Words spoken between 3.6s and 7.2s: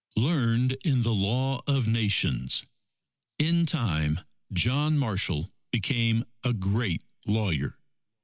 time, John Marshall became a great